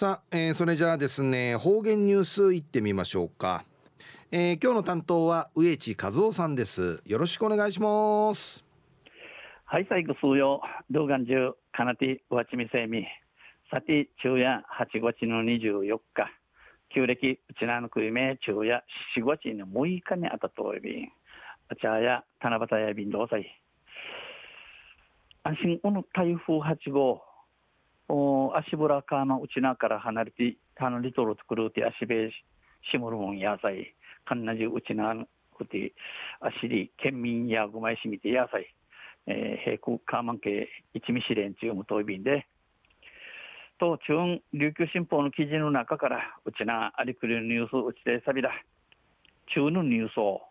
[0.00, 3.64] さあ、えー、それじゃあですね方言ニュースいってみましょうか、
[4.32, 7.02] えー、今日の担当は植地和夫さんです。
[7.04, 8.64] よろしくお願いします。
[9.66, 13.06] はい最後数曜動画中かなてわちみせみ。
[13.70, 16.32] さて昼夜8月の24日。
[16.94, 18.82] 旧暦うちなのくいめ昼夜
[19.18, 21.08] 4月の6日にあたといびん
[21.68, 23.44] あちゃや七夕やびんどうさい
[25.42, 27.29] 安心この台風8号。
[28.12, 32.30] お足ぶらかのうちなから離れて離れとるとくるて足べ
[32.90, 33.94] しもるもんやさい
[34.24, 35.14] かんなじうちな
[35.56, 35.92] くて
[36.40, 38.66] 足り県民やごまいしみてやさい、
[39.28, 42.46] えー、平空カーマン系一味試練中無答便で。
[43.78, 44.12] と中
[44.52, 48.50] 琉球新報の記事の中からうちなありくりのニュースうちでさびだ。
[49.54, 50.42] 中のニュースを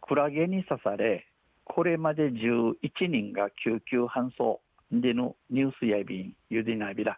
[0.00, 1.26] クラゲに刺され
[1.64, 2.74] これまで11
[3.08, 4.60] 人が救急搬送。
[5.00, 7.16] でのニュースやびんゆでなびら。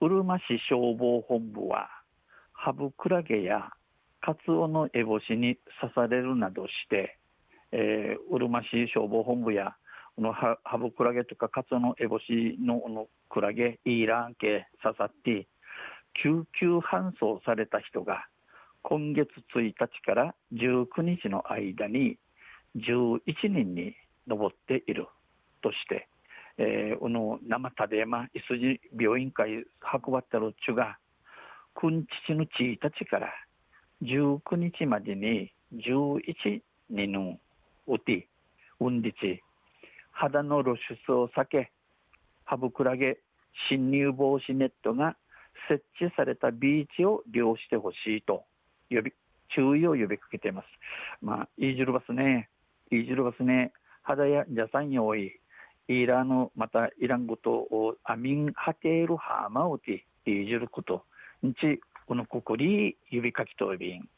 [0.00, 1.88] うるま市消防本部は
[2.52, 3.70] ハブクラゲや
[4.20, 7.18] カツオのエボシに刺されるなどして、
[7.70, 9.76] えー、うるま市消防本部や
[10.16, 15.46] このハブクラゲとかカツオのエボシののクラゲイーラン系刺さって
[16.22, 18.26] 救急搬送された人が
[18.82, 22.18] 今月1日から19日の間に
[22.76, 23.94] 11人に
[24.26, 25.06] 上っている。
[25.62, 26.08] として、
[26.58, 29.64] えー、この生田でまいすじ病院会
[30.06, 30.98] 運ばったるっちゅが
[31.74, 33.32] くんちちのちいたちから
[34.02, 37.38] 19日までに11人の
[37.86, 38.28] うて
[38.80, 39.42] うんりち
[40.10, 41.72] 肌の露出を避け
[42.44, 43.18] ハブクラゲ
[43.68, 45.16] 侵入防止ネットが
[45.68, 48.44] 設置されたビーチを利用してほしいと
[48.90, 49.12] 呼び
[49.54, 50.66] 注意を呼びかけています。
[51.20, 52.48] まあ、いいじるバスね、
[52.90, 55.38] いいじるバスね、肌やじゃさんに多い、
[55.88, 61.04] イラのまたイラン語とアミンハテールハーマウティいじること
[61.44, 64.08] んちこのここに指かきとびん。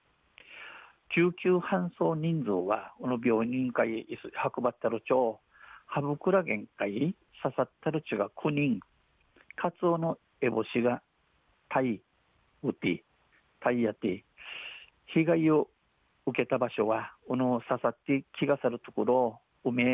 [1.14, 4.06] 救急搬送人数はこの病院会
[4.56, 5.46] 運ばったるちょう
[5.86, 8.80] ハブクラゲン会刺さったるちが9人。
[9.56, 11.02] カツオのエボシが
[11.68, 12.00] タイ
[12.62, 12.98] ウティ
[13.60, 14.22] タイヤティ。
[15.06, 15.68] 被害を
[16.26, 19.84] 受けた場所はこの刺さって気がさるところ海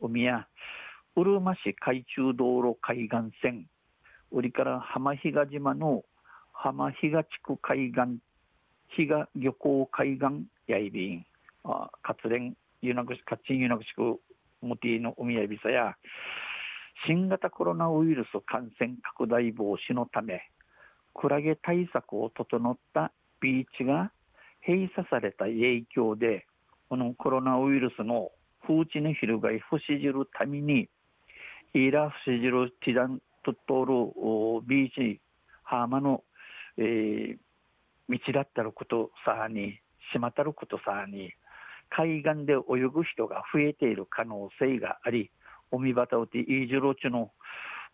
[0.00, 0.46] 海や
[1.16, 3.66] うるま市海中道路海岸線
[4.32, 6.02] 売りから浜比嘉島の
[6.52, 8.18] 浜比嘉地区海岸
[8.96, 11.26] 比嘉漁港海岸やいびん
[12.02, 14.18] 活連ユナグカッチンユナグ地区
[14.60, 15.94] ムティの海やびさや
[17.06, 20.42] 新型コロナウイルス感染拡大防止のため
[21.14, 24.10] クラゲ対策を整ったビーチが
[24.66, 26.44] 閉鎖された影響で
[26.88, 28.32] このコロナウイルスの
[28.66, 30.88] 風知の翻不死じるために
[31.74, 35.20] イラフシジルティダントトールビーチ
[35.64, 36.22] ハーマの、
[36.78, 37.36] えー、
[38.08, 39.80] 道だったることさに
[40.12, 41.32] 島たることさに
[41.90, 45.32] 海岸で泳ぐ人が増えている可能性があり
[45.72, 47.32] 海バタウティイージュロチの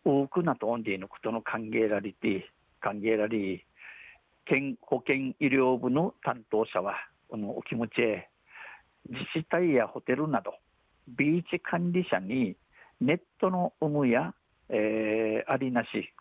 [0.05, 2.51] 多くなとオンディのことの歓迎られて
[2.83, 3.65] 歓迎られ
[4.45, 6.97] 県保健医療部の担当者は
[7.31, 8.29] このお気持ちへ
[9.09, 10.53] 自治体やホテルなど
[11.09, 12.57] ビーチ管理者に
[13.01, 14.35] ネットの有無や、
[14.69, 16.13] えー、ありなし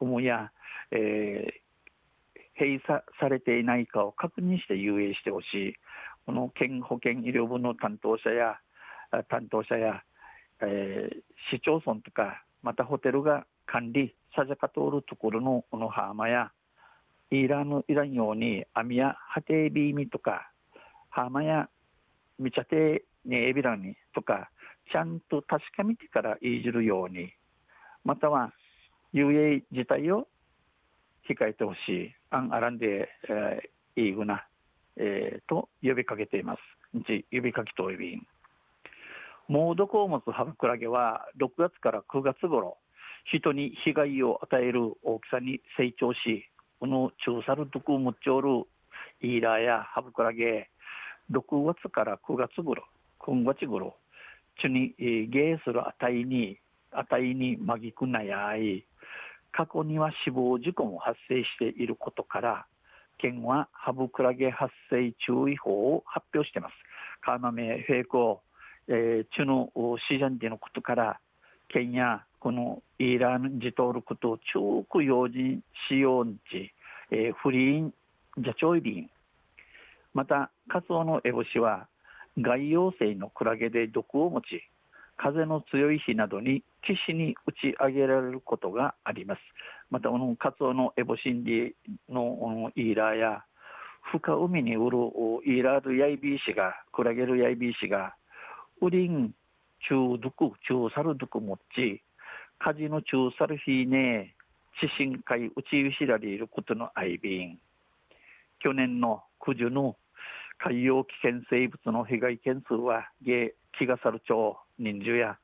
[0.00, 0.52] 有無や、
[0.90, 5.74] えー、閉鎖されていないかを確認して遊泳してほしい。
[6.26, 8.58] この県保健医療部の担当者や
[9.28, 10.02] 担当者や、
[10.60, 16.50] えー、市町村とかまたホテルが管理さじゃか通るところのこの浜や
[17.30, 20.50] いらぬいらんように網やハテビーミとか
[21.10, 21.68] 浜や
[22.38, 24.50] みちゃてねえびらにとか
[24.92, 27.32] ちゃんと確かめてからいじるように
[28.04, 28.52] または
[29.12, 30.28] 遊泳自体を
[31.28, 34.46] 控えてほしいあんあらんで、えー、いいぐな、
[34.96, 36.60] えー、と呼びかけています。
[37.32, 38.26] 呼びかけといびん。
[39.48, 42.78] 猛毒を持つハブクラゲは6月から9月頃
[43.32, 46.48] 人に被害を与える大きさに成長し
[46.80, 48.64] この中サル毒持ちおる
[49.22, 50.68] イーラーやハブクラゲ
[51.30, 52.84] 6月から9月頃
[53.18, 53.96] 今月頃
[54.60, 56.58] ちに、えー、ゲする値に、
[56.92, 58.84] 値にまぎくなやい、
[59.52, 62.66] 過去には死亡事故も発生していることから、
[63.18, 66.74] 県はハブクラゲ発生注意報を発表しています。
[67.22, 68.40] 川豆平行、
[68.88, 69.70] えー、中の
[70.08, 71.20] シージャンディのことから、
[71.68, 76.72] 県やこのイーランジトールことを中区用心使用地、
[77.10, 77.94] えー、フリーン、
[78.38, 79.10] ジャチョイビン、
[80.12, 81.88] また、カツオのエボシは
[82.38, 84.62] 外洋性のクラゲで毒を持ち
[85.16, 89.40] 風の強い日などに岸に打ち上げられることがあります。
[89.90, 91.72] またこのカツオのエボシンディ
[92.08, 93.44] のイーラーや
[94.12, 94.98] 深海に売る
[95.46, 98.14] イーラールヤイビーシがクラゲルヤイビーシが
[98.80, 99.32] ウリン
[99.88, 102.02] 中毒中サルドクモッチ
[102.58, 104.34] カジの中サルヒーネ
[104.80, 107.58] 地震海打ちゆしられることのアイビン
[108.60, 109.96] 去年の九十の
[110.58, 115.38] 海洋危険生物の被害件数はゲキガサル町人数や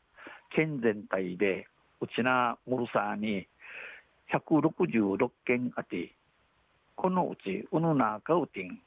[0.54, 1.66] 県全体で
[2.00, 3.46] うちなムルサーに
[4.32, 6.14] 166件あって
[6.96, 8.80] このうちウヌナーカウティン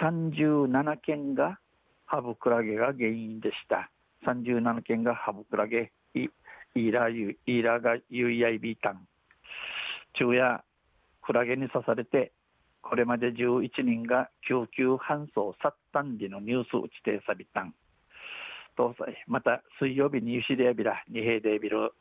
[0.00, 1.58] 37件が
[2.06, 3.90] ハブクラゲが原因でした。
[4.26, 9.06] 37件がハブクラゲイーラーイーラが UIB タン。
[10.14, 10.62] 昼夜
[11.22, 12.32] クラゲに刺されて
[12.82, 17.74] これまで11人が救急搬送殺端時のニュース打ちてさびたん。
[18.76, 21.92] 東西また水曜日にユシデビラ二平デビル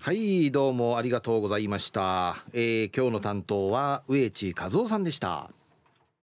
[0.00, 5.50] はいどうもありがとうございました、えー、今日の担当は植地和夫さんでした。